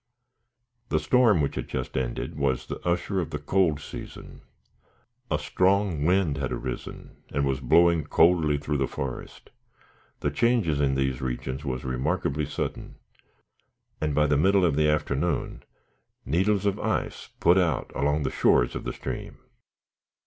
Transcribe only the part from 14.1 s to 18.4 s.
by the middle of the afternoon, needles of ice put out along the